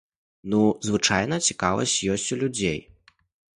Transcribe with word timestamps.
Ну, 0.53 0.61
звычайна 0.87 1.39
цікавасць 1.49 1.95
ёсць 2.17 2.27
у 2.37 2.41
людзей. 2.43 2.79